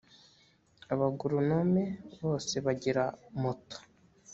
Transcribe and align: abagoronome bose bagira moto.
abagoronome 0.93 1.83
bose 2.21 2.55
bagira 2.65 3.03
moto. 3.41 3.77